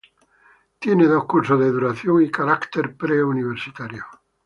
Tiene 0.79 1.05
dos 1.05 1.25
cursos 1.25 1.59
de 1.59 1.69
duración 1.69 2.23
y 2.23 2.31
carácter 2.31 2.95
preuniversitario. 2.97 4.03